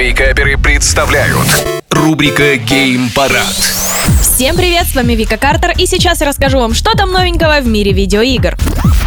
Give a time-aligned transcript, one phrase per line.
[0.00, 3.54] Вейкаперы представляют рубрика Гейм Парад.
[4.22, 7.66] Всем привет, с вами Вика Картер, и сейчас я расскажу вам, что там новенького в
[7.66, 8.56] мире видеоигр.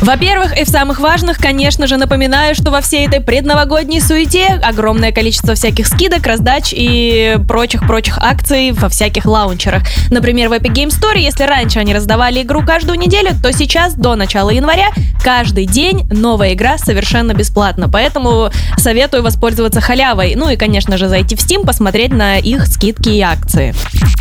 [0.00, 5.12] Во-первых, и в самых важных, конечно же, напоминаю, что во всей этой предновогодней суете огромное
[5.12, 9.82] количество всяких скидок, раздач и прочих-прочих акций во всяких лаунчерах.
[10.10, 14.14] Например, в Epic Game Store, если раньше они раздавали игру каждую неделю, то сейчас, до
[14.14, 14.88] начала января,
[15.22, 17.88] каждый день новая игра совершенно бесплатно.
[17.88, 20.34] Поэтому советую воспользоваться халявой.
[20.34, 23.74] Ну и, конечно же, зайти в Steam, посмотреть на их скидки и акции.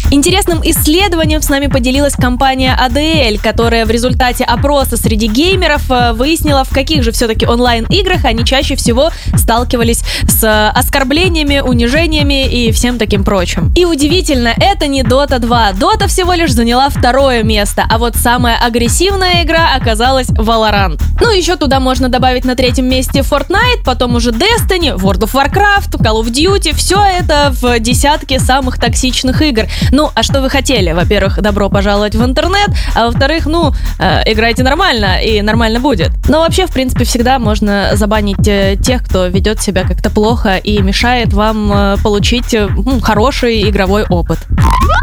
[0.10, 6.64] Интересным исследованием с нами поделилась компания ADL, которая в результате опроса среди геймеров э, выяснила,
[6.64, 13.26] в каких же все-таки онлайн-играх они чаще всего сталкивались с оскорблениями, унижениями и всем таким
[13.26, 13.74] прочим.
[13.76, 15.72] И удивительно, это не Dota 2.
[15.74, 20.97] Dota всего лишь заняла второе место, а вот самая агрессивная игра оказалась Valorant.
[21.20, 25.98] Ну, еще туда можно добавить на третьем месте Fortnite, потом уже Destiny, World of Warcraft,
[26.00, 26.76] Call of Duty.
[26.76, 29.64] Все это в десятке самых токсичных игр.
[29.92, 30.92] Ну, а что вы хотели?
[30.92, 36.12] Во-первых, добро пожаловать в интернет, а во-вторых, ну, э, играйте нормально, и нормально будет.
[36.30, 40.80] Но вообще, в принципе, всегда можно забанить э, тех, кто ведет себя как-то плохо и
[40.80, 44.40] мешает вам э, получить ну, хороший игровой опыт.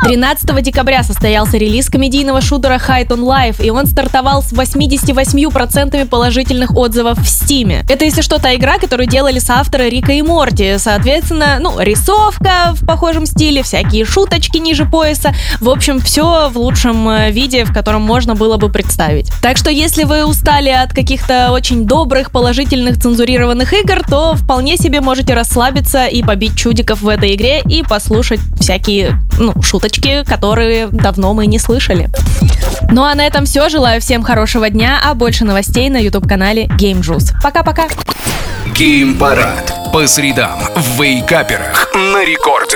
[0.05, 6.77] 13 декабря состоялся релиз комедийного шутера Hide on Life, и он стартовал с 88% положительных
[6.77, 7.86] отзывов в Стиме.
[7.88, 10.77] Это, если что, та игра, которую делали соавторы Рика и Морти.
[10.77, 15.34] Соответственно, ну, рисовка в похожем стиле, всякие шуточки ниже пояса.
[15.61, 19.30] В общем, все в лучшем э, виде, в котором можно было бы представить.
[19.41, 25.00] Так что, если вы устали от каких-то очень добрых, положительных, цензурированных игр, то вполне себе
[25.00, 31.34] можете расслабиться и побить чудиков в этой игре и послушать всякие, ну, шуточки, которые давно
[31.34, 32.08] мы не слышали.
[32.90, 33.68] Ну а на этом все.
[33.68, 37.32] Желаю всем хорошего дня, а больше новостей на YouTube-канале Game Juice.
[37.42, 37.88] Пока-пока.
[38.74, 39.72] Гейм Парад.
[39.92, 42.74] По средам в Вейкаперах на рекорд.